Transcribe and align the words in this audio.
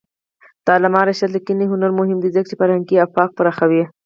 د 0.65 0.67
علامه 0.75 1.01
رشاد 1.07 1.29
لیکنی 1.35 1.65
هنر 1.71 1.91
مهم 1.99 2.17
دی 2.21 2.29
ځکه 2.35 2.47
چې 2.49 2.57
فرهنګي 2.59 2.95
افق 3.05 3.29
پراخوي. 3.37 3.83